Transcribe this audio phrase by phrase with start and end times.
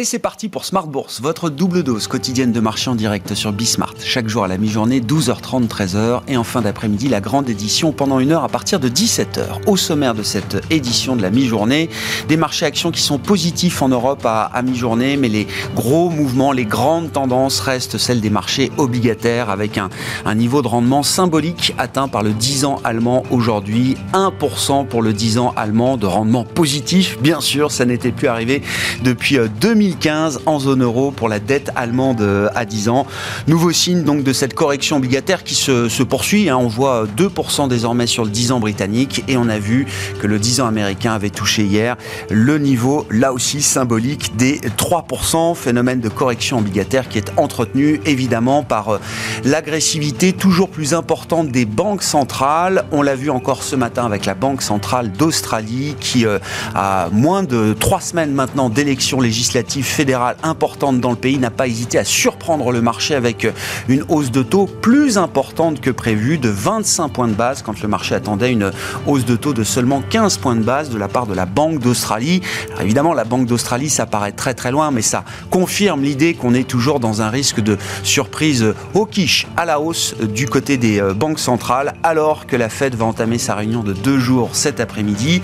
[0.00, 3.52] Et c'est parti pour Smart Bourse, votre double dose quotidienne de marché en direct sur
[3.52, 3.92] Bismart.
[4.02, 6.22] Chaque jour à la mi-journée, 12h30, 13h.
[6.26, 9.66] Et en fin d'après-midi, la grande édition pendant une heure à partir de 17h.
[9.66, 11.90] Au sommaire de cette édition de la mi-journée,
[12.28, 16.64] des marchés actions qui sont positifs en Europe à, mi-journée, mais les gros mouvements, les
[16.64, 19.90] grandes tendances restent celles des marchés obligataires avec un,
[20.24, 23.98] un niveau de rendement symbolique atteint par le 10 ans allemand aujourd'hui.
[24.14, 27.18] 1% pour le 10 ans allemand de rendement positif.
[27.20, 28.62] Bien sûr, ça n'était plus arrivé
[29.04, 33.06] depuis 2000 2015 en zone euro pour la dette allemande euh, à 10 ans.
[33.48, 36.48] Nouveau signe donc de cette correction obligataire qui se, poursuit.
[36.48, 36.56] Hein.
[36.56, 39.86] On voit 2% désormais sur le 10 ans britannique et on a vu
[40.20, 41.96] que le 10 ans américain avait touché hier
[42.30, 45.54] le niveau, là aussi symbolique, des 3%.
[45.54, 49.00] Phénomène de correction obligataire qui est entretenu évidemment par euh,
[49.44, 52.84] l'agressivité toujours plus importante des banques centrales.
[52.92, 56.38] On l'a vu encore ce matin avec la Banque centrale d'Australie qui euh,
[56.74, 61.66] a moins de trois semaines maintenant d'élections législatives fédérale importante dans le pays n'a pas
[61.66, 63.46] hésité à surprendre le marché avec
[63.88, 67.88] une hausse de taux plus importante que prévu de 25 points de base quand le
[67.88, 68.72] marché attendait une
[69.06, 71.78] hausse de taux de seulement 15 points de base de la part de la Banque
[71.78, 72.40] d'Australie.
[72.80, 76.68] Évidemment, la Banque d'Australie, ça paraît très très loin, mais ça confirme l'idée qu'on est
[76.68, 81.14] toujours dans un risque de surprise au quiche à la hausse du côté des euh,
[81.14, 85.42] banques centrales alors que la Fed va entamer sa réunion de deux jours cet après-midi.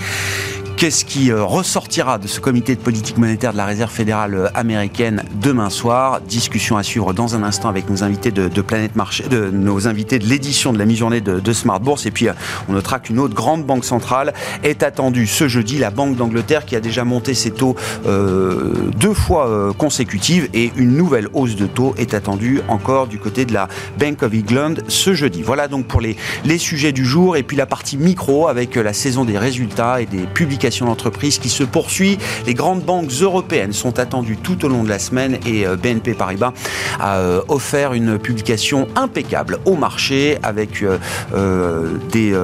[0.77, 4.48] Qu'est-ce qui euh, ressortira de ce comité de politique monétaire de la Réserve fédérale euh,
[4.52, 6.20] américaine demain soir?
[6.20, 10.19] Discussion à suivre dans un instant avec nos invités de, Planète Marché, de nos invités
[10.19, 12.04] de l'édition de la mi-journée de, Smart Bourse.
[12.04, 12.34] Et puis, euh,
[12.69, 16.77] on notera qu'une autre grande banque centrale est attendue ce jeudi, la Banque d'Angleterre, qui
[16.77, 20.48] a déjà monté ses taux deux fois consécutives.
[20.52, 24.32] Et une nouvelle hausse de taux est attendue encore du côté de la Bank of
[24.34, 25.41] England ce jeudi.
[25.42, 27.36] Voilà donc pour les, les sujets du jour.
[27.36, 31.48] Et puis la partie micro avec la saison des résultats et des publications d'entreprise qui
[31.48, 32.19] se poursuit.
[32.47, 36.15] Les grandes banques européennes sont attendues tout au long de la semaine et euh, BNP
[36.15, 36.53] Paribas
[36.99, 42.34] a euh, offert une publication impeccable au marché avec euh, des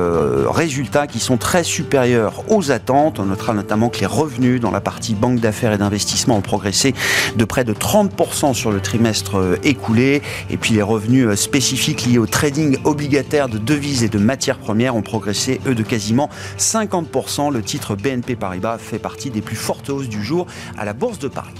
[0.48, 3.18] résultats qui sont très supérieurs aux attentes.
[3.18, 6.94] On notera notamment que les revenus dans la partie banque d'affaires et d'investissement ont progressé
[7.36, 10.22] de près de 30% sur le trimestre écoulé.
[10.50, 14.94] Et puis les revenus spécifiques liés au trading obligataire de devises et de matières premières
[14.94, 17.52] ont progressé, eux, de quasiment 50%.
[17.52, 20.46] Le titre BNP BNP Paribas fait partie des plus fortes hausses du jour
[20.76, 21.54] à la Bourse de Paris.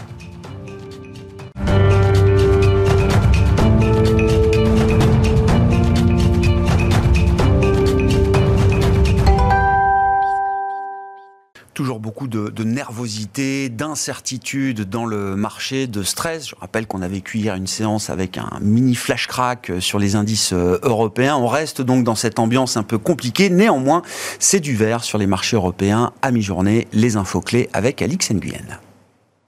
[12.12, 16.46] Beaucoup de, nervosité, d'incertitude dans le marché, de stress.
[16.46, 19.98] Je rappelle qu'on a vécu hier une séance avec un mini flash crack euh, sur
[19.98, 21.36] les indices euh, européens.
[21.36, 23.48] On reste donc dans cette ambiance un peu compliquée.
[23.48, 24.02] Néanmoins,
[24.38, 26.86] c'est du vert sur les marchés européens à mi-journée.
[26.92, 28.78] Les infos clés avec Alix Nguyen.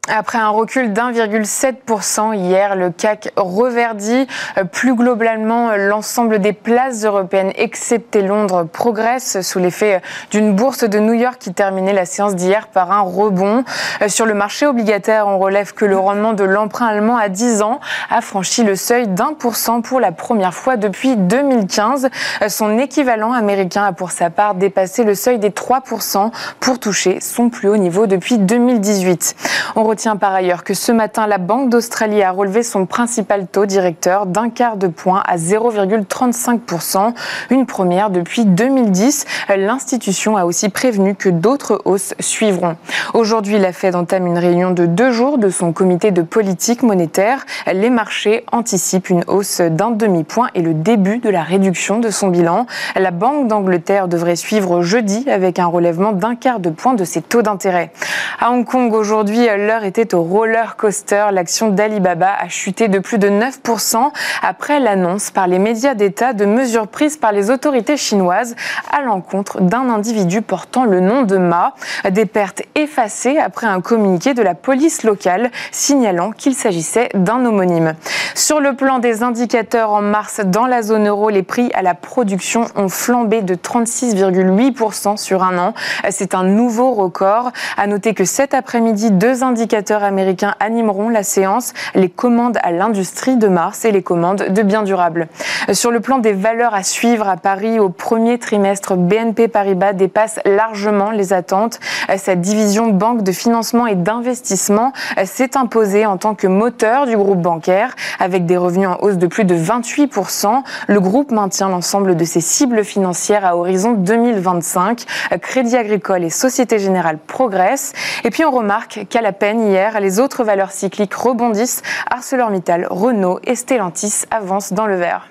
[0.08, 4.26] Après un recul d'1,7% hier, le CAC reverdit.
[4.70, 11.14] Plus globalement, l'ensemble des places européennes, excepté Londres, progressent sous l'effet d'une bourse de New
[11.14, 13.64] York qui terminait la séance d'hier par un rebond.
[14.06, 17.80] Sur le marché obligataire, on relève que le rendement de l'emprunt allemand à 10 ans
[18.10, 22.10] a franchi le seuil d'1% pour la première fois depuis 2015.
[22.48, 27.48] Son équivalent américain a pour sa part dépassé le seuil des 3% pour toucher son
[27.48, 29.34] plus haut niveau depuis 2018.
[29.76, 33.64] On retient par ailleurs que ce matin, la Banque d'Australie a relevé son principal taux
[33.64, 37.14] directeur d'un quart de point à 0,35%,
[37.50, 39.24] une première depuis 2010.
[39.56, 42.74] L'institution a aussi prévenu que d'autres hausses suivront.
[43.12, 47.46] Aujourd'hui, la Fed entame une réunion de deux jours de son comité de politique monétaire.
[47.72, 52.26] Les marchés anticipent une hausse d'un demi-point et le début de la réduction de son
[52.26, 52.66] bilan.
[52.96, 57.22] La Banque d'Angleterre devrait suivre jeudi avec un relèvement d'un quart de point de ses
[57.22, 57.92] taux d'intérêt.
[58.40, 61.26] À Hong Kong, aujourd'hui, l'heure était au roller coaster.
[61.32, 64.10] L'action d'Alibaba a chuté de plus de 9%
[64.42, 68.56] après l'annonce par les médias d'État de mesures prises par les autorités chinoises
[68.90, 71.74] à l'encontre d'un individu portant le nom de Ma.
[72.10, 77.94] Des pertes effacées après un communiqué de la police locale signalant qu'il s'agissait d'un homonyme.
[78.34, 81.94] Sur le plan des indicateurs en mars dans la zone euro, les prix à la
[81.94, 85.74] production ont flambé de 36,8% sur un an.
[86.10, 87.50] C'est un nouveau record.
[87.76, 93.36] À noter que cet après-midi, deux indicateurs américains animeront la séance, les commandes à l'industrie
[93.36, 95.28] de mars et les commandes de biens durables.
[95.72, 100.38] Sur le plan des valeurs à suivre à Paris au premier trimestre, BNP Paribas dépasse
[100.44, 101.80] largement les attentes.
[102.16, 104.92] Cette division banque de financement et d'investissement
[105.24, 109.26] s'est imposée en tant que moteur du groupe bancaire avec des revenus en hausse de
[109.26, 110.62] plus de 28%.
[110.86, 115.04] Le groupe maintient l'ensemble de ses cibles financières à horizon 2025.
[115.40, 117.92] Crédit Agricole et Société Générale progressent.
[118.24, 120.00] Et puis on remarque qu'à la peine, hier.
[120.00, 121.82] Les autres valeurs cycliques rebondissent.
[122.10, 125.28] ArcelorMittal, Renault et Stellantis avancent dans le vert.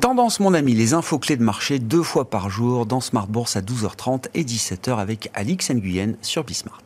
[0.00, 3.56] Tendance, mon ami, les infos clés de marché deux fois par jour dans Smart Bourse
[3.56, 6.82] à 12h30 et 17h avec Alix Nguyen sur Bismart.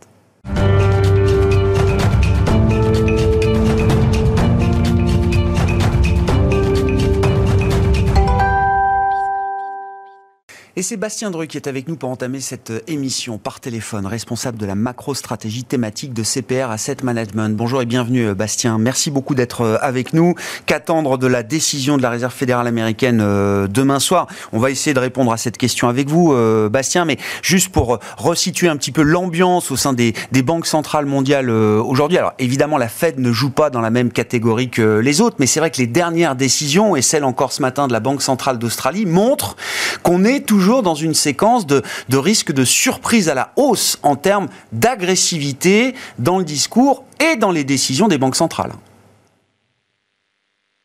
[10.81, 14.65] Et Sébastien Dru qui est avec nous pour entamer cette émission par téléphone, responsable de
[14.65, 17.55] la macro-stratégie thématique de CPR Asset Management.
[17.55, 18.79] Bonjour et bienvenue euh, Bastien.
[18.79, 20.35] Merci beaucoup d'être euh, avec nous.
[20.65, 24.27] Qu'attendre de la décision de la Réserve fédérale américaine euh, demain soir?
[24.55, 26.35] On va essayer de répondre à cette question avec vous,
[26.71, 31.51] Bastien, mais juste pour resituer un petit peu l'ambiance au sein des, banques centrales mondiales
[31.51, 32.17] aujourd'hui.
[32.17, 35.47] Alors évidemment, la Fed ne joue pas dans la même catégorie que les autres, mais
[35.47, 38.59] c'est vrai que les dernières décisions, et celle encore ce matin de la Banque centrale
[38.59, 39.57] d'Australie, montrent
[40.03, 44.17] qu'on est toujours dans une séquence de, de risque de surprise à la hausse en
[44.17, 48.73] termes d'agressivité dans le discours et dans les décisions des banques centrales.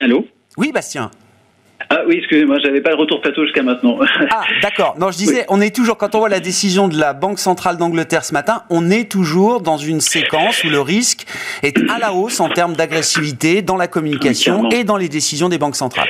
[0.01, 0.25] Allô?
[0.57, 1.11] Oui, Bastien.
[1.89, 3.99] Ah oui, excusez-moi, j'avais pas le retour plateau jusqu'à maintenant.
[4.31, 4.95] ah, d'accord.
[4.97, 7.77] Non, je disais, on est toujours, quand on voit la décision de la Banque centrale
[7.77, 11.25] d'Angleterre ce matin, on est toujours dans une séquence où le risque
[11.63, 15.57] est à la hausse en termes d'agressivité dans la communication et dans les décisions des
[15.57, 16.09] banques centrales.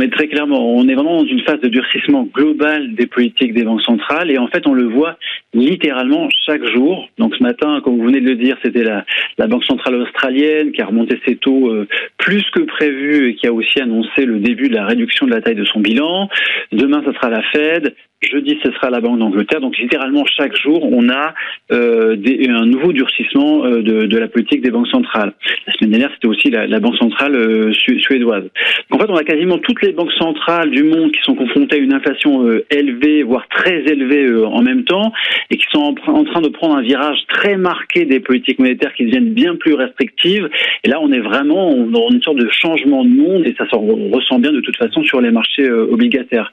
[0.00, 3.64] Mais très clairement, on est vraiment dans une phase de durcissement global des politiques des
[3.64, 5.18] banques centrales et en fait, on le voit
[5.52, 7.06] littéralement chaque jour.
[7.18, 9.04] Donc ce matin, comme vous venez de le dire, c'était la,
[9.46, 11.86] Banque centrale australienne qui a remonté ses taux euh,
[12.16, 15.42] plus que prévu et qui a aussi annoncé le début de la réduction de la
[15.42, 16.30] taille de son bilan.
[16.72, 17.94] Demain, ce sera la Fed.
[18.22, 19.62] Jeudi, ce sera la Banque d'Angleterre.
[19.62, 21.32] Donc, littéralement, chaque jour, on a
[21.72, 25.32] euh, des, un nouveau durcissement euh, de, de, la politique des banques centrales.
[25.66, 28.44] La semaine dernière, c'était aussi la, la, Banque centrale euh, suédoise.
[28.90, 31.78] en fait, on a quasiment toutes les banques centrales du monde qui sont confrontées à
[31.78, 35.12] une inflation euh, élevée, voire très élevée euh, en même temps,
[35.48, 39.06] et qui sont en, train de prendre un virage très marqué des politiques monétaires qui
[39.06, 40.50] deviennent bien plus restrictives.
[40.84, 43.76] Et là, on est vraiment dans une sorte de changement de monde, et ça se
[43.76, 46.52] ressent bien de toute façon sur les marchés obligataires.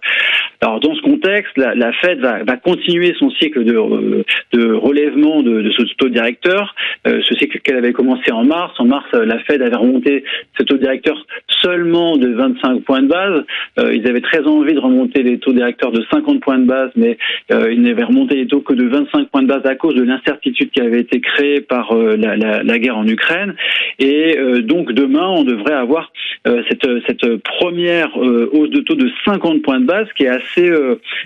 [0.61, 4.23] Alors, dans ce contexte, la, la Fed va, va, continuer son cycle de, euh,
[4.53, 6.75] de relèvement de, de, ce taux directeur,
[7.07, 8.73] euh, ce cycle qu'elle avait commencé en mars.
[8.79, 10.23] En mars, la Fed avait remonté
[10.57, 11.23] ce taux directeur
[11.61, 13.43] seulement de 25 points de base.
[13.79, 16.91] Euh, ils avaient très envie de remonter les taux directeurs de 50 points de base,
[16.95, 17.17] mais
[17.51, 20.03] euh, ils n'avaient remonté les taux que de 25 points de base à cause de
[20.03, 23.55] l'incertitude qui avait été créée par euh, la, la, la, guerre en Ukraine.
[23.99, 26.11] Et euh, donc demain, on devrait avoir
[26.45, 30.46] cette, cette, première hausse de taux de 50 points de base qui est assez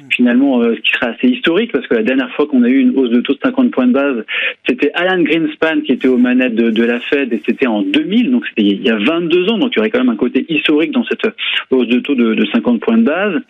[0.09, 2.97] finalement ce qui serait assez historique parce que la dernière fois qu'on a eu une
[2.97, 4.25] hausse de taux de 50 points de base,
[4.67, 8.45] c'était Alan Greenspan qui était aux manettes de, la Fed et c'était en 2000, donc
[8.47, 10.91] c'était il y a 22 ans, donc il y aurait quand même un côté historique
[10.91, 11.21] dans cette
[11.69, 13.41] hausse de taux de, de 50 points de base.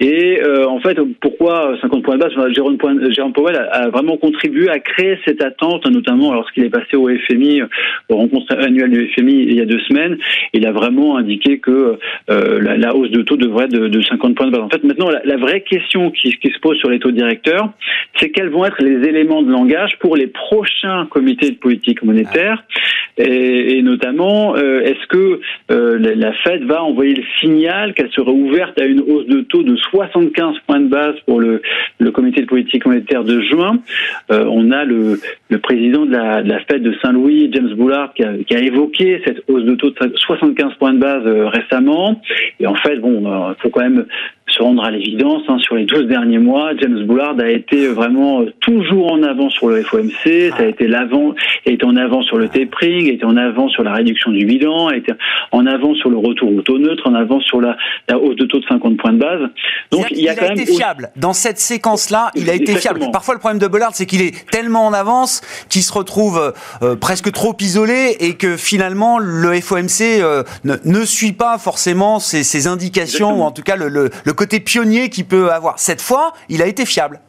[0.00, 2.32] Et euh, en fait, pourquoi 50 points de base?
[2.54, 2.78] Jérôme,
[3.10, 7.62] Jérôme Powell a, vraiment contribué à créer cette attente, notamment lorsqu'il est passé au FMI,
[8.08, 10.18] aux rencontres annuelles du FMI il y a deux semaines.
[10.52, 11.98] Il a vraiment indiqué que
[12.30, 14.62] euh, la, la, hausse de taux devrait être de, de, 50 points de base.
[14.62, 17.70] En fait, maintenant, la, la vraie question qui, qui, se pose sur les taux directeurs,
[18.18, 22.64] c'est quels vont être les éléments de langage pour les prochains comités de politique monétaire,
[23.18, 28.30] et, et notamment, euh, est-ce que euh, la Fed va envoyer le signal qu'elle serait
[28.30, 31.60] ouverte à une hausse de taux de 75 points de base pour le,
[31.98, 33.78] le comité de politique monétaire de juin?
[34.30, 38.14] Euh, on a le, le président de la, de la, Fed de Saint-Louis, James Bullard,
[38.14, 42.20] qui a, qui a, évoqué cette hausse de taux de 75 points de base récemment.
[42.60, 44.06] Et en fait, bon, il faut quand même
[44.48, 48.44] se rendre à l'évidence, hein, sur les 12 derniers mois, James Bullard a été vraiment
[48.60, 51.34] toujours en avant sur le FOMC, ça a été l'avant,
[51.66, 54.88] été en avant sur le tapering, a été en avant sur la réduction du bilan,
[54.88, 55.12] a été
[55.52, 57.76] en avant sur le retour au taux neutre, en avant sur la,
[58.08, 59.40] la hausse de taux de 50 points de base.
[59.90, 61.10] Donc il, y a, il a été fiable.
[61.16, 63.00] Dans cette séquence-là, il a été Exactement.
[63.00, 63.12] fiable.
[63.12, 66.96] Parfois, le problème de Bullard, c'est qu'il est tellement en avance qu'il se retrouve euh,
[66.96, 72.42] presque trop isolé et que finalement, le FOMC euh, ne, ne, suit pas forcément ses,
[72.42, 73.44] ses indications Exactement.
[73.44, 75.80] ou en tout cas le, le, le côté pionnier qu'il peut avoir.
[75.80, 77.20] Cette fois, il a été fiable.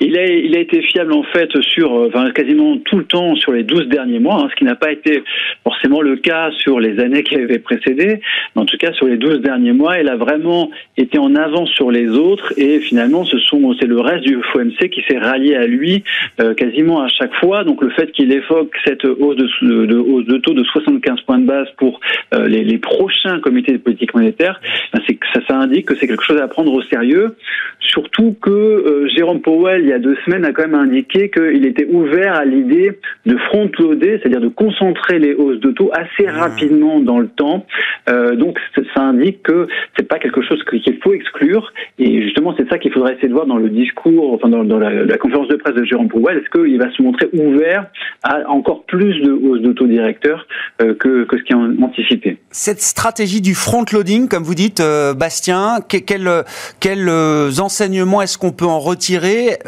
[0.00, 3.52] Il a, il a été fiable en fait sur enfin, quasiment tout le temps sur
[3.52, 5.22] les 12 derniers mois, hein, ce qui n'a pas été
[5.64, 8.20] forcément le cas sur les années qui avaient précédé,
[8.54, 11.70] mais en tout cas sur les 12 derniers mois, il a vraiment été en avance
[11.70, 15.54] sur les autres et finalement ce sont c'est le reste du FOMC qui s'est rallié
[15.56, 16.04] à lui
[16.40, 17.64] euh, quasiment à chaque fois.
[17.64, 21.46] Donc le fait qu'il évoque cette hausse de, de, de taux de 75 points de
[21.46, 22.00] base pour
[22.34, 24.60] euh, les, les, prochains comités de politique monétaire,
[24.92, 27.36] ben c'est ça, ça indique que c'est quelque chose à prendre au sérieux,
[27.80, 31.66] surtout que euh, Jérôme Powell il y a deux semaines, a quand même indiqué qu'il
[31.66, 36.38] était ouvert à l'idée de front-loader, c'est-à-dire de concentrer les hausses de taux assez mmh.
[36.38, 37.64] rapidement dans le temps.
[38.10, 38.58] Euh, donc,
[38.94, 39.66] ça indique que
[39.96, 41.72] c'est pas quelque chose qu'il faut exclure.
[41.98, 45.16] Et justement, c'est ça qu'il faudrait essayer de voir dans le discours, enfin dans, la,
[45.16, 46.36] conférence de presse de Jérôme Powell.
[46.36, 47.86] Est-ce qu'il va se montrer ouvert
[48.22, 50.46] à encore plus de hausses d'autodirecteurs
[50.82, 52.36] euh, que, que ce qui est anticipé?
[52.50, 56.44] Cette stratégie du front-loading, comme vous dites, euh, Bastien, quels
[56.80, 59.58] quel, enseignements est-ce qu'on peut en retirer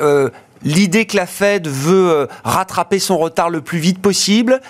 [0.63, 4.61] L'idée que la Fed veut euh, rattraper son retard le plus vite possible.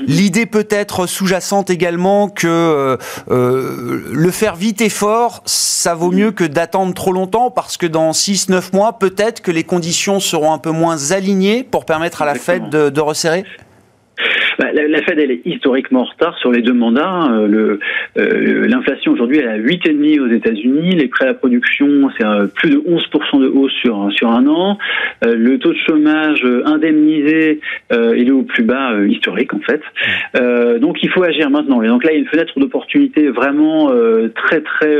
[0.00, 2.96] L'idée peut-être sous-jacente également que euh,
[3.30, 7.86] euh, le faire vite et fort, ça vaut mieux que d'attendre trop longtemps parce que
[7.86, 12.26] dans 6-9 mois, peut-être que les conditions seront un peu moins alignées pour permettre à
[12.26, 13.44] la Fed de resserrer
[14.58, 17.08] bah, la, Fed, elle est historiquement en retard sur les deux mandats.
[17.08, 17.46] Hein.
[17.46, 17.78] Le,
[18.18, 20.96] euh, l'inflation aujourd'hui, elle est à 8,5 aux États-Unis.
[20.96, 24.46] Les prêts à la production, c'est euh, plus de 11% de hausse sur, sur un
[24.46, 24.78] an.
[25.24, 27.60] Euh, le taux de chômage indemnisé,
[27.90, 29.80] il est au plus bas historique, en fait.
[30.80, 31.82] donc, il faut agir maintenant.
[31.82, 33.90] Et donc là, il y a une fenêtre d'opportunité vraiment
[34.34, 34.96] très, très,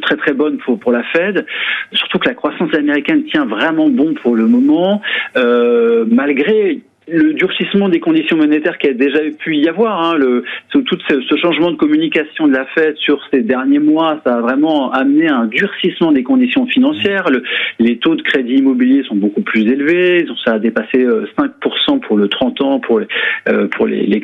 [0.00, 1.46] très, très bonne pour, pour la Fed.
[1.92, 5.02] Surtout que la croissance américaine tient vraiment bon pour le moment,
[5.34, 10.84] malgré le durcissement des conditions monétaires qui a déjà pu y avoir, hein, le, tout
[11.08, 14.90] ce, ce, changement de communication de la Fed sur ces derniers mois, ça a vraiment
[14.92, 17.28] amené un durcissement des conditions financières.
[17.30, 17.42] Le,
[17.78, 22.16] les taux de crédit immobilier sont beaucoup plus élevés, ça a dépassé 5% euh, pour
[22.16, 23.06] le 30 ans pour les,
[23.48, 24.22] euh, pour les, les,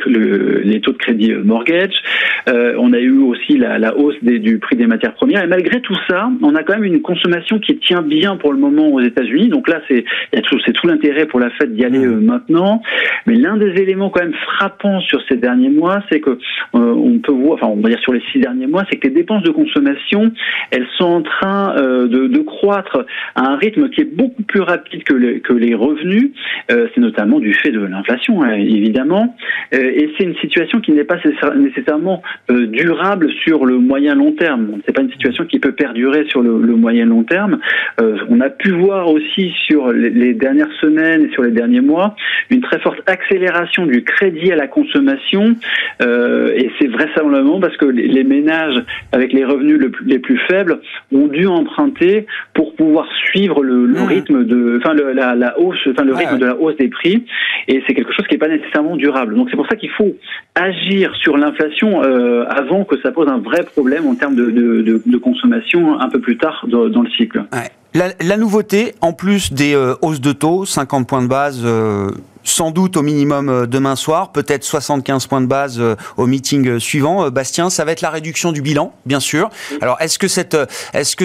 [0.64, 1.94] les, taux de crédit euh, mortgage.
[2.48, 5.44] Euh, on a eu aussi la, la hausse des, du prix des matières premières.
[5.44, 8.58] Et malgré tout ça, on a quand même une consommation qui tient bien pour le
[8.58, 9.48] moment aux États-Unis.
[9.48, 12.24] Donc là, c'est c'est tout l'intérêt pour la Fed d'y aller mmh.
[12.24, 12.69] maintenant.
[13.26, 16.38] Mais l'un des éléments quand même frappants sur ces derniers mois, c'est que euh,
[16.74, 19.14] on peut voir, enfin on va dire sur les six derniers mois, c'est que les
[19.14, 20.32] dépenses de consommation,
[20.70, 25.04] elles sont en train euh, de, croître à un rythme qui est beaucoup plus rapide
[25.04, 26.30] que, les, revenus.
[26.70, 29.36] Euh, c'est notamment du fait de l'inflation, hein, évidemment.
[29.72, 31.18] et c'est une situation qui n'est pas
[31.56, 34.78] nécessairement durable sur le moyen long terme.
[34.84, 37.58] C'est pas une situation qui peut perdurer sur le, le moyen long terme.
[37.98, 42.16] on a pu voir aussi sur les, les dernières semaines et sur les derniers mois
[42.50, 45.54] une très forte accélération du crédit à la consommation
[46.02, 50.80] euh, et c'est vraisemblablement parce que les ménages avec les revenus les plus faibles
[51.12, 54.04] ont dû emprunter pour pouvoir suivre le, mmh.
[54.06, 57.24] rythme de, enfin la, hausse, enfin le rythme de la hausse des prix
[57.68, 59.34] et c'est quelque chose qui n'est pas nécessairement durable.
[59.34, 60.14] Donc c'est pour ça qu'il faut
[60.54, 65.16] agir sur l'inflation euh, avant que ça pose un vrai problème en termes de, de,
[65.18, 67.42] consommation un peu plus tard dans, le cycle.
[67.94, 71.64] La, nouveauté, en plus des euh, hausses de taux, 50 points de base
[72.44, 76.66] sans doute au minimum euh, demain soir, peut-être 75 points de base euh, au meeting
[76.68, 77.30] euh, suivant.
[77.30, 79.50] Bastien, ça va être la réduction du bilan, bien sûr.
[79.80, 80.28] Alors, est-ce que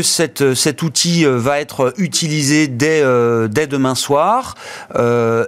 [0.04, 3.04] cet outil va être utilisé dès,
[3.50, 4.56] dès demain soir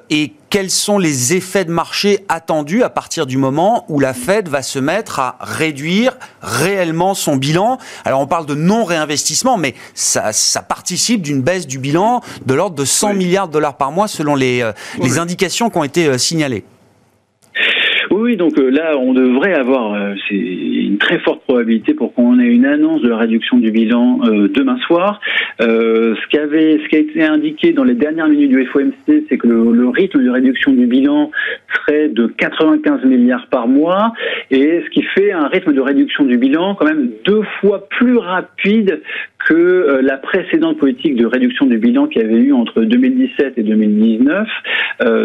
[0.09, 4.47] et quels sont les effets de marché attendus à partir du moment où la Fed
[4.47, 7.77] va se mettre à réduire réellement son bilan?
[8.05, 12.75] Alors on parle de non-réinvestissement, mais ça, ça participe d'une baisse du bilan de l'ordre
[12.75, 16.07] de 100 milliards de dollars par mois selon les, euh, les indications qui ont été
[16.07, 16.63] euh, signalées.
[18.27, 22.45] Oui, donc euh, là, on devrait avoir euh, une très forte probabilité pour qu'on ait
[22.45, 25.21] une annonce de la réduction du bilan euh, demain soir.
[25.61, 29.37] ce, qui avait, ce qui a été indiqué dans les dernières minutes du FOMC, c'est
[29.37, 31.31] que le, rythme de réduction du bilan
[31.73, 34.11] serait de 95 milliards par mois,
[34.51, 38.17] et ce qui fait un rythme de réduction du bilan quand même deux fois plus
[38.17, 39.01] rapide
[39.47, 43.63] que la précédente politique de réduction du bilan qu'il y avait eu entre 2017 et
[43.63, 44.47] 2019.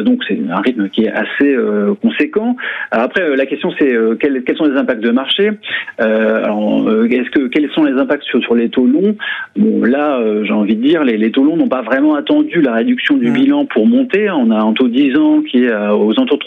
[0.04, 1.56] donc c'est un rythme qui est assez
[2.00, 2.56] conséquent
[2.90, 5.50] après, euh, la question c'est euh, quels, sont les impacts de marché?
[6.00, 9.16] Euh, alors, est-ce que quels sont les impacts sur, sur les taux longs?
[9.56, 12.74] Bon, là, j'ai envie de dire, les, les taux longs n'ont pas vraiment attendu la
[12.74, 14.30] réduction du bilan pour monter.
[14.30, 16.44] On a un taux 10 ans qui est aux alentours de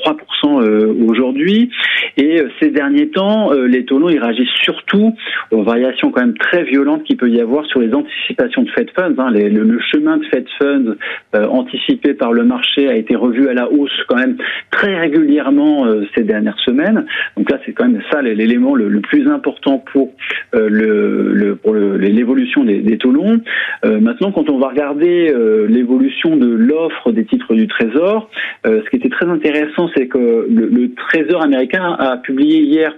[0.48, 1.70] 3% aujourd'hui,
[2.18, 5.16] et ces derniers temps, les taux longs ils réagissent surtout
[5.52, 8.90] aux variations quand même très violentes qu'il peut y avoir sur les anticipations de Fed
[8.96, 9.16] Funds.
[9.18, 9.32] Hein.
[9.32, 10.96] le, chemin de Fed Funds
[11.34, 14.38] anticipé par le marché a été revu à la hausse quand même
[14.72, 17.06] très régulièrement ces dernières semaines.
[17.38, 20.14] Donc là, c'est quand même ça l'élément le, plus important pour
[20.56, 23.42] euh, le, pour l'évolution des, taux longs.
[23.86, 28.30] Euh, maintenant, quand on va regarder euh, l'évolution de l'offre des titres du Trésor,
[28.66, 32.94] ce qui était très intéressant, c'est que le Trésor américain a publié hier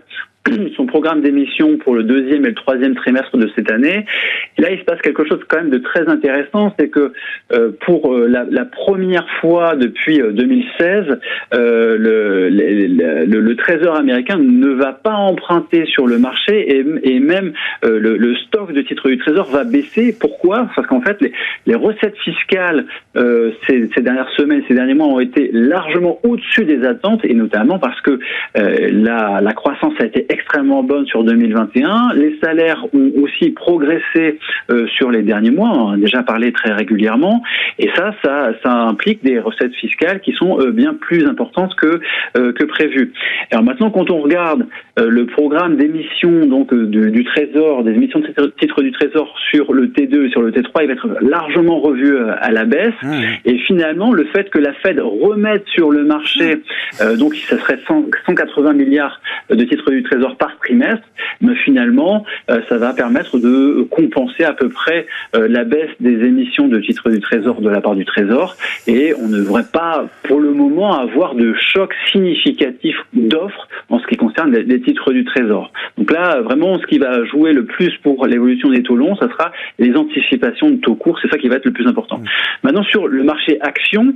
[0.75, 4.06] son programme d'émission pour le deuxième et le troisième trimestre de cette année.
[4.58, 7.13] Là, il se passe quelque chose quand même de très intéressant, c'est que
[7.54, 11.20] euh, pour euh, la, première fois depuis 2016,
[11.54, 17.54] euh, le, le, le, Trésor américain ne va pas emprunter sur le marché et, même
[17.84, 20.16] le, stock de titres du Trésor va baisser.
[20.20, 20.70] Pourquoi?
[20.75, 21.32] Parce qu'en fait, les,
[21.66, 22.86] les, recettes fiscales
[23.16, 27.80] ces, ces, dernières semaines, ces derniers mois ont été largement au-dessus des attentes et notamment
[27.80, 28.20] parce que
[28.56, 32.13] la, la croissance a été extrêmement bonne sur 2021.
[32.15, 34.39] Les salaires ont aussi progressé
[34.96, 35.70] sur les derniers mois.
[35.70, 37.44] On en a déjà parlé très régulièrement.
[37.79, 42.00] Et ça, ça, ça implique des recettes fiscales qui sont bien plus importantes que
[42.34, 43.13] que prévu.
[43.51, 44.65] Alors maintenant, quand on regarde
[44.98, 50.27] le programme d'émission donc du, Trésor, des émissions de titres du Trésor sur le T2
[50.27, 52.94] et sur le T3, il va être largement revu à la baisse.
[53.01, 53.24] Mmh.
[53.46, 56.62] Et finalement, le fait que la Fed remette sur le marché,
[57.01, 61.07] euh, donc ça serait 180 milliards de titres du Trésor par trimestre,
[61.41, 66.25] mais finalement, euh, ça va permettre de compenser à peu près euh, la baisse des
[66.25, 68.55] émissions de titres du Trésor de la part du Trésor,
[68.88, 74.07] et on ne devrait pas, pour le moment, avoir de choc significatif d'offres en ce
[74.07, 75.72] qui concerne les, titres du Trésor.
[75.98, 79.27] Donc là, vraiment, ce qui va jouer le plus pour l'évolution des taux longs, ça
[79.29, 82.19] sera les anticipations de taux courts, c'est ça qui va être le plus important.
[82.19, 82.25] Mmh.
[82.63, 84.13] Maintenant, sur le marché action,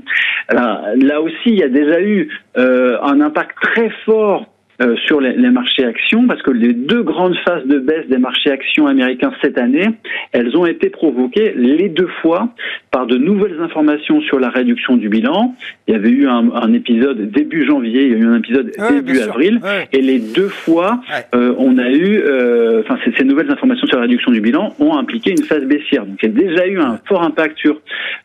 [0.50, 4.46] là aussi, il y a déjà eu euh, un impact très fort
[4.82, 8.52] euh, sur les, marchés actions parce que les deux grandes phases de baisse des marchés
[8.52, 9.88] actions américains cette année,
[10.32, 12.50] elles ont été provoquées les deux fois
[12.91, 15.55] par de nouvelles informations sur la réduction du bilan.
[15.88, 19.19] Il y avait eu un, épisode début janvier, il y a eu un épisode début
[19.19, 19.60] avril,
[19.91, 21.01] et les deux fois,
[21.33, 24.98] euh, on a eu, euh, enfin ces, nouvelles informations sur la réduction du bilan ont
[24.98, 26.05] impliqué une phase baissière.
[26.05, 27.79] Donc il y a déjà eu un fort impact sur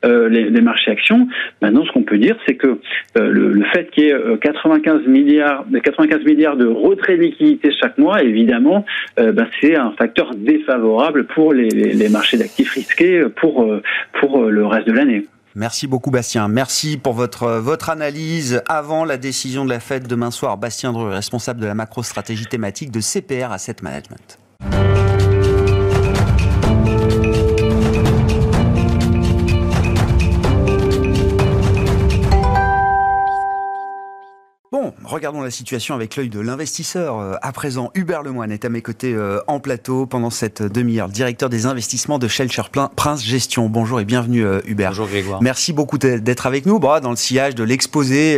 [0.05, 1.29] les, les, marchés actions.
[1.63, 2.79] Maintenant, ce qu'on peut dire, c'est que
[3.17, 7.99] le, le, fait qu'il y ait 95 milliards, 95 milliards de retrait de liquidité chaque
[7.99, 8.85] mois, évidemment,
[9.19, 13.83] euh, bah, c'est un facteur défavorable pour les, marchés d'actifs risqués pour, euh,
[14.21, 14.51] pour euh,
[15.55, 16.49] Merci beaucoup Bastien.
[16.49, 20.59] Merci pour votre, votre analyse avant la décision de la fête demain soir.
[20.59, 24.39] Bastien Dreux, responsable de la macro-stratégie thématique de CPR Asset Management.
[35.07, 37.19] Regardons la situation avec l'œil de l'investisseur.
[37.19, 41.09] Euh, à présent, Hubert Lemoine est à mes côtés euh, en plateau pendant cette demi-heure,
[41.09, 42.63] directeur des investissements de Shelcher
[42.97, 43.69] Prince Gestion.
[43.69, 44.91] Bonjour et bienvenue euh, Hubert.
[44.91, 45.43] Bonjour Grégoire.
[45.43, 48.37] Merci beaucoup d'être avec nous dans le sillage de l'exposé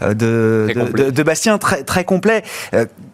[0.00, 2.42] de, Bastien, très, très complet.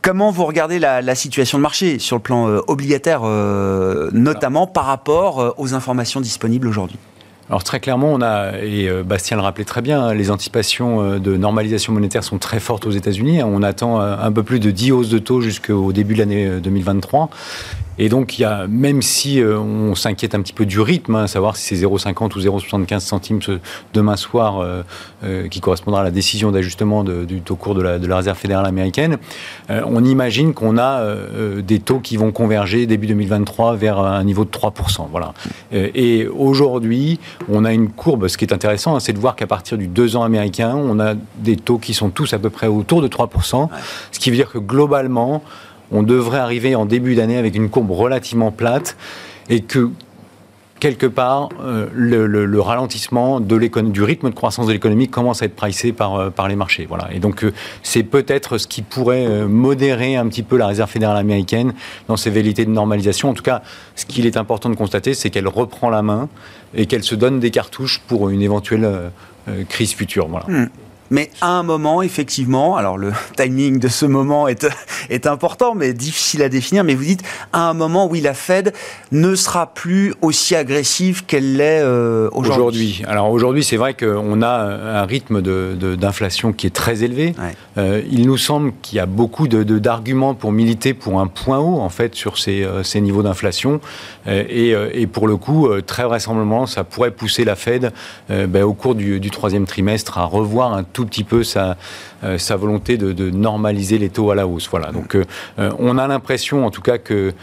[0.02, 3.22] Comment vous regardez la, situation de marché sur le plan obligataire,
[4.12, 6.98] notamment par rapport aux informations disponibles aujourd'hui?
[7.48, 11.00] Alors très clairement, on a, et euh, Bastien le rappelait très bien, hein, les anticipations
[11.02, 13.42] euh, de normalisation monétaire sont très fortes aux États-Unis.
[13.44, 16.60] On attend euh, un peu plus de 10 hausses de taux jusqu'au début de l'année
[16.60, 17.30] 2023.
[17.98, 21.14] Et donc, il y a, même si euh, on s'inquiète un petit peu du rythme,
[21.14, 23.40] hein, savoir si c'est 0,50 ou 0,75 centimes
[23.94, 24.82] demain soir, euh,
[25.24, 28.38] euh, qui correspondra à la décision d'ajustement du taux court de la, de la, Réserve
[28.38, 29.18] fédérale américaine,
[29.68, 31.04] on imagine qu'on a
[31.60, 35.08] des taux qui vont converger début 2023 vers un niveau de 3%.
[35.10, 35.34] Voilà.
[35.72, 39.46] et aujourd'hui, on a une courbe, ce qui est intéressant, hein, c'est de voir qu'à
[39.46, 42.68] partir du 2 ans américain, on a des taux qui sont tous à peu près
[42.68, 43.68] autour de 3%,
[44.12, 45.42] ce qui veut dire que globalement,
[45.90, 48.96] on devrait arriver en début d'année avec une courbe relativement plate
[49.48, 49.90] et que
[50.80, 55.92] quelque part, euh, le, ralentissement du rythme de croissance de l'économie commence à être pricé
[55.92, 56.86] par, euh, les marchés.
[56.86, 57.08] Voilà.
[57.12, 61.16] Et donc, euh, c'est peut-être ce qui pourrait modérer un petit peu la Réserve fédérale
[61.16, 61.74] américaine
[62.08, 63.30] dans ses velléités de normalisation.
[63.30, 63.62] En tout cas,
[63.94, 66.28] ce qu'il est important de constater, c'est qu'elle reprend la main
[66.74, 69.10] et qu'elle se donne des cartouches pour une éventuelle
[69.68, 70.28] crise future.
[70.28, 70.46] Voilà.
[70.48, 70.68] Hmm.
[71.10, 74.66] Mais à un moment, effectivement, alors le timing de ce moment est,
[75.10, 78.72] est important, mais difficile à définir, mais vous dites à un moment, oui, la Fed
[79.12, 82.56] ne sera plus aussi agressive qu'elle l'est euh, aujourd'hui.
[82.56, 83.04] Aujourd'hui.
[83.06, 85.42] Alors aujourd'hui, c'est vrai qu'on a un rythme
[85.96, 87.34] d'inflation de, qui est très élevé.
[87.78, 91.80] Euh, il nous semble qu'il y a beaucoup d'arguments pour militer pour un point haut,
[91.80, 93.80] en fait, sur ces, euh, ces niveaux d'inflation.
[94.28, 97.92] Et, et, pour le coup, très vraisemblablement, ça pourrait pousser la Fed,
[98.28, 101.76] ben, au cours du, du troisième trimestre, à revoir un tout petit peu sa,
[102.24, 104.66] euh, sa volonté de, normaliser les taux à la hausse.
[104.70, 104.92] Voilà.
[104.92, 105.24] Donc, euh,
[105.58, 107.34] euh, on a l'impression, en tout cas, que,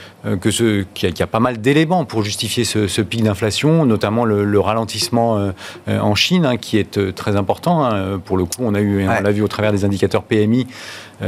[0.42, 4.60] que ce, qu'il y, a pas mal d'éléments pour justifier ce, pic d'inflation, notamment le,
[4.60, 5.52] ralentissement
[5.88, 7.86] en Chine, hein, qui est très important.
[7.86, 8.20] Hein.
[8.26, 10.66] Pour le coup, on a eu, on l'a vu au travers des indicateurs PMI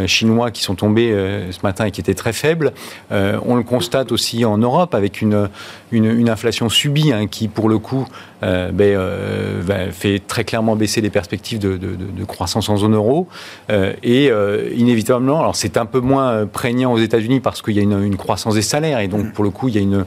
[0.07, 1.11] chinois qui sont tombés
[1.51, 2.73] ce matin et qui étaient très faibles.
[3.11, 5.49] on le constate aussi en Europe avec une,
[5.91, 8.07] une, inflation subie hein, qui, pour le coup,
[8.41, 13.27] ben, fait très clairement baisser les perspectives de, de croissance en zone euro.
[13.69, 17.75] Euh, et euh, inévitablement, alors c'est un peu moins euh, prégnant aux États-Unis parce qu'il
[17.75, 20.05] y a une, croissance des salaires et donc pour le coup il y a une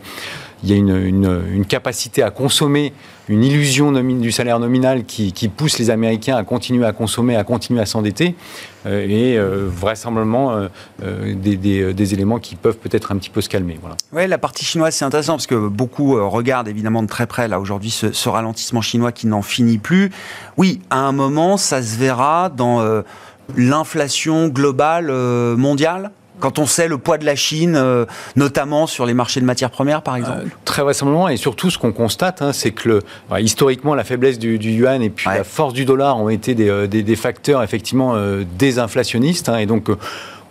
[0.65, 2.93] il y a une, capacité à consommer,
[3.29, 7.81] une illusion du salaire nominal qui, pousse les Américains à continuer à consommer, à continuer
[7.81, 8.35] à s'endetter,
[8.89, 10.69] et vraisemblablement
[11.01, 13.79] des, éléments qui peuvent peut-être un petit peu se calmer.
[14.13, 17.61] Oui, la partie chinoise, c'est intéressant parce que beaucoup regardent évidemment de très près là
[17.61, 20.11] aujourd'hui ce, ralentissement chinois qui n'en finit plus.
[20.57, 23.03] Oui, à un moment, ça se verra dans
[23.57, 26.11] l'inflation globale euh, mondiale?
[26.41, 28.05] Quand on sait le poids de la Chine, euh,
[28.37, 31.79] notamment sur les marchés de matières premières, par exemple euh, Très vraisemblablement, et surtout ce
[31.79, 33.03] qu'on constate, hein, c'est que le,
[33.39, 36.87] historiquement, la faiblesse du, yuan et puis la force du dollar ont été des, euh,
[36.87, 38.15] des, facteurs effectivement
[38.59, 39.89] désinflationnistes, hein, et donc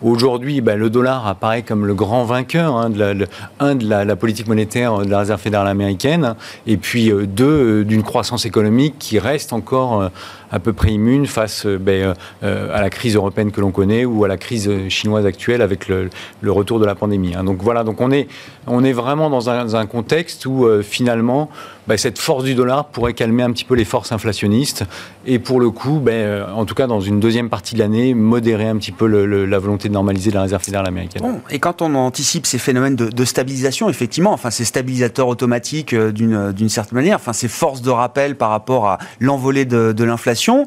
[0.02, 3.26] Aujourd'hui, ben, le dollar apparaît comme le grand vainqueur, hein, de, la,
[3.60, 6.34] un, de la, politique monétaire de la Réserve fédérale américaine,
[6.66, 10.10] et puis deux, d'une croissance économique qui reste encore
[10.50, 14.04] à peu près immune face euh, ben, euh, à la crise européenne que l'on connaît
[14.04, 16.10] ou à la crise chinoise actuelle avec le,
[16.46, 17.34] retour de la pandémie.
[17.34, 17.44] Hein.
[17.44, 18.28] Donc voilà, donc on est,
[18.66, 21.50] on est vraiment dans un, contexte où euh, finalement
[21.88, 24.84] ben, cette force du dollar pourrait calmer un petit peu les forces inflationnistes
[25.26, 28.68] et pour le coup, ben, en tout cas dans une deuxième partie de l'année, modérer
[28.68, 31.40] un petit peu la volonté de normaliser la réserve fédérale américaine.
[31.50, 36.96] Et quand on anticipe ces phénomènes de, stabilisation, effectivement, enfin ces stabilisateurs automatiques d'une certaine
[36.96, 40.66] manière, enfin ces forces de rappel par rapport à l'envolée de, l'inflation,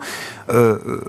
[0.50, 1.02] euh,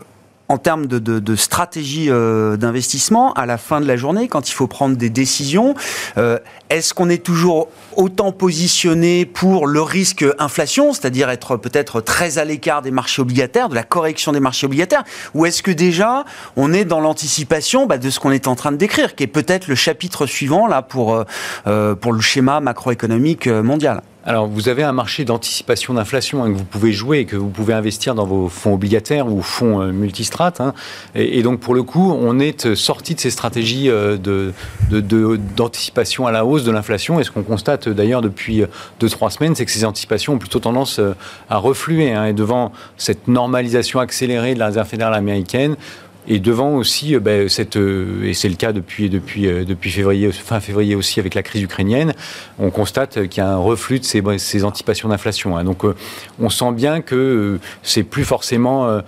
[0.48, 4.66] en termes de, stratégie euh, d'investissement, à la fin de la journée, quand il faut
[4.66, 5.74] prendre des décisions,
[6.18, 12.38] euh, est-ce qu'on est toujours autant positionné pour le risque inflation, c'est-à-dire être peut-être très
[12.38, 16.24] à l'écart des marchés obligataires, de la correction des marchés obligataires, ou est-ce que déjà
[16.56, 19.28] on est dans l'anticipation bah, de ce qu'on est en train de décrire, qui est
[19.28, 21.24] peut-être le chapitre suivant là pour,
[22.00, 24.02] pour le schéma macroéconomique mondial?
[24.24, 27.48] Alors, vous avez un marché d'anticipation d'inflation hein, que vous pouvez jouer et que vous
[27.48, 30.60] pouvez investir dans vos fonds obligataires ou fonds euh, multistrates.
[30.60, 30.74] Hein.
[31.16, 34.16] et, donc, pour le coup, on est sorti de ces stratégies euh,
[34.88, 37.18] d'anticipation à la hausse de l'inflation.
[37.18, 38.62] Et ce qu'on constate d'ailleurs depuis
[39.00, 41.14] 2-3 semaines, c'est que ces anticipations ont plutôt tendance euh,
[41.50, 42.12] à refluer.
[42.12, 42.26] Hein.
[42.26, 45.76] et devant cette normalisation accélérée de la réserve fédérale américaine,
[46.28, 49.10] et devant aussi, euh, ben, euh, et c'est le cas depuis,
[49.46, 52.14] euh, fin février aussi avec la crise ukrainienne,
[52.58, 55.56] on constate qu'il y a un reflux de ces, ces anticipations d'inflation.
[55.56, 55.64] Hein.
[55.64, 55.82] Donc
[56.40, 59.00] on sent bien que c'est plus forcément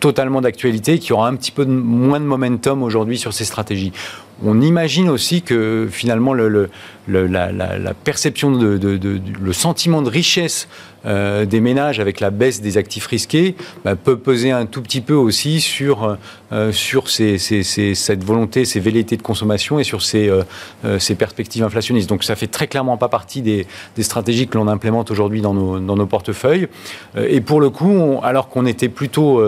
[0.00, 3.92] totalement d'actualité, qu'il y aura un petit peu moins de momentum aujourd'hui sur ces stratégies.
[4.42, 6.70] On imagine aussi que finalement le,
[7.08, 8.98] la, perception, de,
[9.40, 10.68] le sentiment de richesse
[11.06, 15.02] euh, des ménages avec la baisse des actifs risqués bah, peut peser un tout petit
[15.02, 16.16] peu aussi sur,
[16.50, 22.08] euh, sur cette volonté, ces velléités de consommation et sur ces, euh, ces, perspectives inflationnistes.
[22.08, 23.66] Donc ça fait très clairement pas partie des,
[24.00, 26.68] stratégies que l'on implémente aujourd'hui dans nos, dans nos, portefeuilles.
[27.16, 29.42] et pour le coup, alors qu'on était plutôt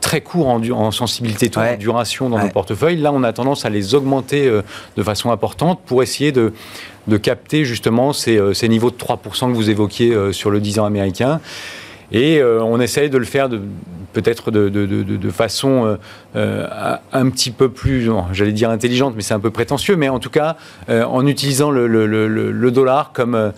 [0.00, 3.70] très court en, en sensibilité de duration dans nos portefeuilles, là on a tendance à
[3.70, 6.52] les augmenter de façon importante pour essayer de
[7.06, 10.60] de capter justement ces, euh, ces niveaux de 3% que vous évoquiez euh, sur le
[10.60, 11.40] 10 ans américain.
[12.14, 13.48] Et euh, on essaye de le faire
[14.12, 15.96] peut-être de, de, de, façon
[16.34, 20.28] un petit peu plus, j'allais dire intelligente, mais c'est un peu prétentieux, mais en tout
[20.28, 20.58] cas
[20.90, 23.52] en utilisant le, le, le, dollar comme,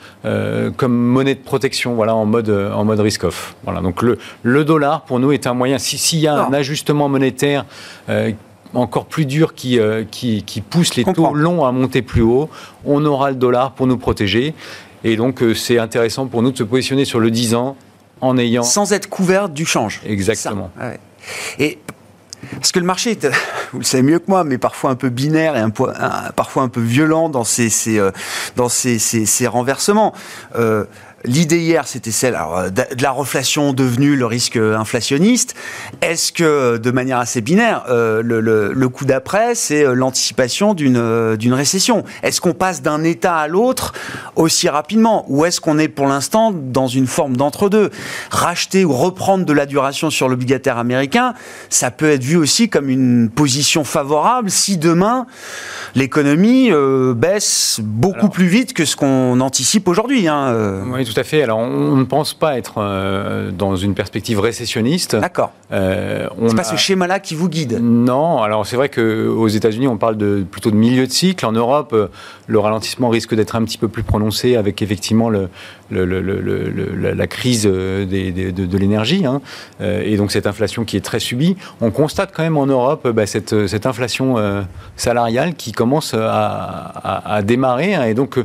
[0.77, 3.57] comme monnaie de protection, voilà, en mode, en mode risk-off.
[3.65, 7.09] Voilà, donc le, le dollar, pour nous, est un moyen, s'il y a un ajustement
[7.09, 7.65] monétaire
[8.75, 12.49] encore plus dur qui, euh, qui, qui pousse les taux longs à monter plus haut,
[12.85, 14.55] on aura le dollar pour nous protéger.
[15.05, 17.77] Et donc, euh, c'est intéressant pour nous de se positionner sur le 10 ans
[18.21, 18.63] en ayant.
[18.63, 20.01] Sans être couvert du change.
[20.07, 20.71] Exactement.
[21.59, 21.79] Et
[22.57, 23.27] parce que le marché est,
[23.73, 26.69] vous le savez mieux que moi, mais parfois un peu binaire et un, parfois un
[26.69, 28.11] peu violent dans ses, euh,
[28.57, 30.15] dans ces, renversements.
[31.27, 35.55] L'idée hier, c'était celle euh, de la reflation devenue le risque inflationniste.
[36.03, 41.55] Est-ce que, de manière assez binaire, euh, le, coup d'après, c'est euh, l'anticipation d'une d'une
[41.55, 42.05] récession?
[42.23, 43.95] Est-ce qu'on passe d'un état à l'autre
[44.37, 45.25] aussi rapidement?
[45.29, 47.89] Ou est-ce qu'on est pour l'instant dans une forme d'entre-deux?
[48.31, 51.33] Racheter ou reprendre de la duration sur l'obligataire américain,
[51.71, 55.27] ça peut être vu aussi comme une position favorable si demain
[55.95, 56.71] l'économie
[57.17, 60.29] baisse beaucoup plus vite que ce qu'on anticipe aujourd'hui.
[60.29, 60.83] Hein,
[61.14, 61.43] tout à fait.
[61.43, 65.17] Alors, on, ne pense pas être euh, dans une perspective récessionniste.
[65.17, 65.53] D'accord.
[65.73, 67.81] Euh, c'est pas ce schéma-là qui vous guide.
[67.81, 68.43] Non.
[68.43, 71.45] Alors, c'est vrai qu'aux États-Unis, on parle de, plutôt de milieu de cycle.
[71.47, 72.09] En Europe, euh,
[72.47, 75.49] le ralentissement risque d'être un petit peu plus prononcé avec effectivement le,
[75.91, 79.41] la crise de, l'énergie hein.
[79.81, 81.57] et donc cette inflation qui est très subie.
[81.81, 84.37] On constate quand même en Europe bah, cette, cette, inflation
[84.97, 87.95] salariale qui commence à, démarrer.
[87.95, 88.05] Hein.
[88.05, 88.39] et donc,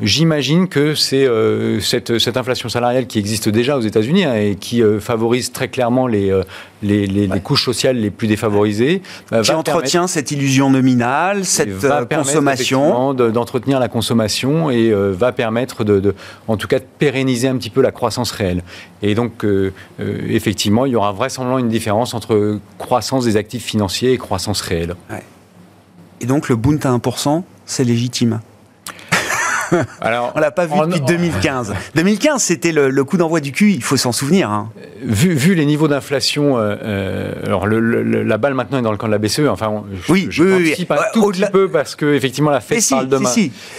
[0.00, 4.54] J'imagine que c'est euh, cette, cette, inflation salariale qui existe déjà aux États-Unis hein, et
[4.54, 6.42] qui euh, favorise très clairement les, euh,
[6.82, 9.00] les, les, couches sociales les plus défavorisées.
[9.42, 11.70] qui entretient cette illusion nominale, cette
[12.10, 13.14] consommation.
[13.14, 16.14] D'entretenir la consommation et va permettre, de, de,
[16.46, 18.62] en tout cas, de pérenniser un petit peu la croissance réelle.
[19.02, 19.46] Et donc,
[20.28, 24.94] effectivement, il y aura vraisemblablement une différence entre croissance des actifs financiers et croissance réelle.
[26.20, 28.40] Et donc, le Bund à 1%, c'est légitime?
[30.00, 31.74] Alors, on l'a pas vu depuis 2015.
[31.94, 34.50] 2015, c'était le, coup d'envoi du cul, il faut s'en souvenir.
[34.50, 34.70] Hein.
[35.02, 39.12] Vu, vu, les niveaux d'inflation, euh, euh, la balle maintenant est dans le camp de
[39.12, 39.48] la BCE.
[39.48, 42.82] Enfin, je, oui, je oui, oui, un tout petit peu parce que effectivement la Fed
[42.88, 43.30] parle demain.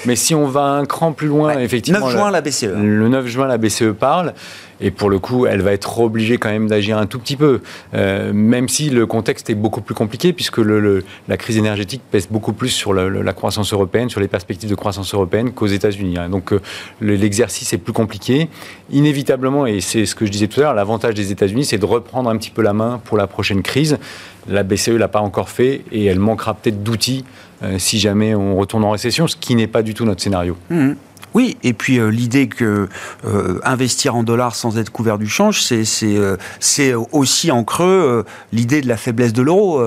[0.06, 2.74] Mais si on va un cran plus loin, effectivement, 9 juin la BCE.
[2.76, 4.34] Le 9 juin la BCE parle.
[4.82, 7.62] Et pour le coup, elle va être obligée quand même d'agir un tout petit peu,
[7.94, 12.54] euh, même si le contexte est beaucoup plus compliqué, puisque la crise énergétique pèse beaucoup
[12.54, 16.18] plus sur la croissance européenne, sur les perspectives de croissance européenne qu'aux États-Unis.
[16.18, 16.30] Hein.
[16.30, 16.62] Donc euh,
[17.02, 18.50] l'exercice est plus compliqué.
[18.92, 21.86] Inévitablement, et c'est ce que je disais tout à l'heure, l'avantage des États-Unis, c'est de
[21.86, 23.98] reprendre un petit peu la main pour la prochaine crise.
[24.48, 27.26] La BCE l'a pas encore fait et elle manquera peut-être d'outils
[27.64, 30.56] euh, si jamais on retourne en récession, ce qui n'est pas du tout notre scénario.
[30.70, 30.92] Mmh.
[31.38, 32.90] Oui, et puis euh, l'idée que
[33.28, 36.36] euh, investir en dollars sans être couvert du change, c'est euh,
[37.12, 39.80] aussi en creux l'idée de la faiblesse de l'euro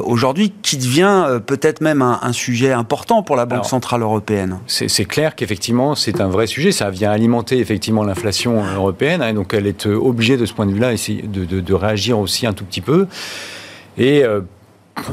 [0.00, 4.58] aujourd'hui, qui devient peut-être même un, sujet important pour la Banque centrale européenne.
[4.66, 9.54] C'est clair qu'effectivement c'est un vrai sujet, ça vient alimenter effectivement l'inflation européenne, hein, donc
[9.54, 12.64] elle est obligée de ce point de vue-là de, de, de, réagir aussi un tout
[12.64, 13.06] petit peu.
[13.96, 14.24] Et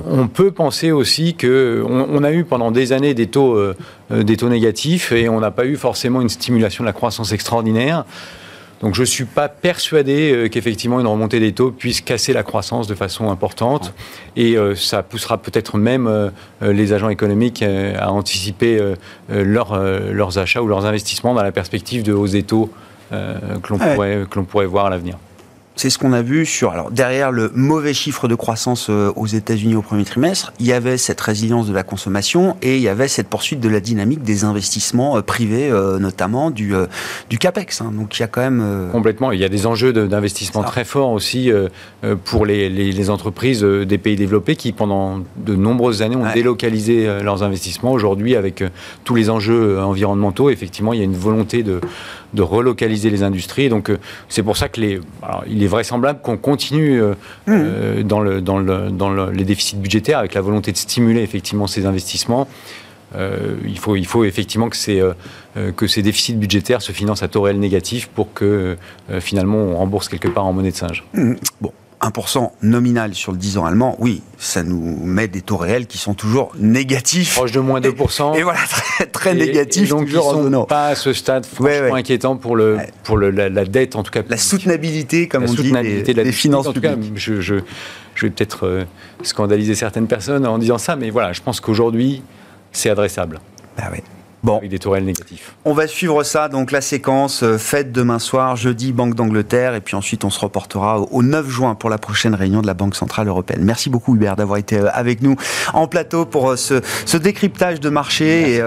[0.05, 3.75] on peut penser aussi que on, a eu pendant des années des taux, euh,
[4.11, 7.31] euh, des taux négatifs et on n'a pas eu forcément une stimulation de la croissance
[7.31, 8.05] extraordinaire.
[8.81, 12.43] Donc je ne suis pas persuadé euh, qu'effectivement une remontée des taux puisse casser la
[12.43, 13.93] croissance de façon importante.
[14.35, 18.81] Et ça poussera peut-être même les agents économiques à anticiper
[19.29, 22.71] leurs achats ou leurs investissements dans la perspective de hausse des taux
[23.11, 25.17] que l'on pourrait, pourrait voir à l'avenir.
[25.75, 26.71] C'est ce qu'on a vu sur.
[26.71, 30.71] Alors, derrière le mauvais chiffre de croissance euh, aux États-Unis au premier trimestre, il y
[30.71, 34.21] avait cette résilience de la consommation et il y avait cette poursuite de la dynamique
[34.21, 36.73] des investissements euh, privés, euh, notamment du,
[37.29, 37.81] du CAPEX.
[37.81, 37.91] Hein.
[37.95, 38.89] Donc, il y a quand même.
[38.91, 39.31] Complètement.
[39.31, 41.51] Il y a des enjeux d'investissement très forts aussi
[42.25, 47.43] pour les, les, entreprises des pays développés qui, pendant de nombreuses années, ont délocalisé leurs
[47.43, 47.91] investissements.
[47.91, 48.63] Aujourd'hui, avec
[49.03, 51.81] tous les enjeux environnementaux, effectivement, il y a une volonté de
[52.33, 53.69] de relocaliser les industries.
[53.69, 54.99] Donc euh, c'est pour ça que les,
[55.47, 57.13] il est vraisemblable qu'on continue euh,
[57.47, 57.51] mmh.
[57.51, 61.67] euh, dans, le, dans, le, dans les déficits budgétaires avec la volonté de stimuler effectivement
[61.67, 62.47] ces investissements.
[63.15, 64.99] il, faut, il faut effectivement que ces,
[65.75, 68.75] que ces déficits budgétaires se financent à taux réel négatif pour que
[69.19, 71.03] finalement on rembourse quelque part en monnaie de singe.
[71.13, 71.33] Mmh.
[71.61, 71.71] Bon,
[72.03, 75.97] 1% nominal sur le 10 ans allemand, oui, ça nous met des taux réels qui
[75.97, 77.35] sont toujours négatifs.
[77.35, 78.35] Proche de moins 2%.
[78.37, 79.89] Et, voilà, très, très négatifs.
[79.89, 83.95] donc, ils sont pas à ce stade franchement inquiétant pour, le, pour le, la, dette,
[83.95, 84.21] en tout cas.
[84.27, 87.55] La soutenabilité, comme on dit, des, des finances En tout cas, je, je,
[88.15, 88.83] je vais peut-être euh,
[89.23, 92.21] scandaliser certaines personnes en disant ça, mais voilà, je pense qu'aujourd'hui,
[92.71, 93.39] c'est adressable.
[93.77, 93.99] Bah oui.
[94.43, 94.57] Bon.
[94.57, 95.55] Avec des tourelles négatifs.
[95.63, 99.79] On va suivre ça, donc la séquence euh, fête demain soir, jeudi, Banque d'Angleterre, et
[99.79, 102.93] puis ensuite on se reportera au 9 juin pour la prochaine réunion de la Banque
[102.93, 103.61] Centrale Européenne.
[103.63, 105.37] Merci beaucoup Hubert d'avoir été euh, avec nous
[105.73, 108.61] en plateau pour euh, ce, ce décryptage de marché et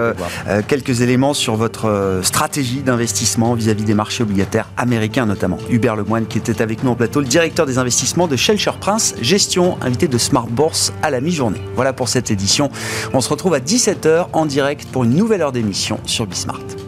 [0.67, 5.57] quelques éléments sur votre stratégie d'investissement vis-à-vis des marchés obligataires américains notamment.
[5.69, 9.15] Hubert Lemoine qui était avec nous en plateau, le directeur des investissements de Shelcher Prince,
[9.21, 11.61] gestion invité de Smart Bourse à la mi-journée.
[11.75, 12.71] Voilà pour cette édition.
[13.13, 16.86] On se retrouve à 17h en direct pour une nouvelle heure d'émission sur Bismart.